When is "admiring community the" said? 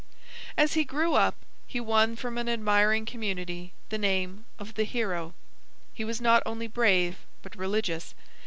2.49-3.99